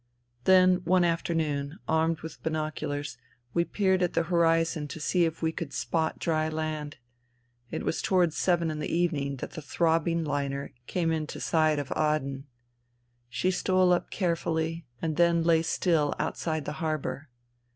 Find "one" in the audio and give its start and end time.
0.77-1.03